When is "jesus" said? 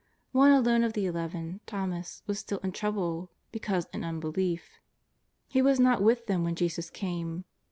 6.55-6.89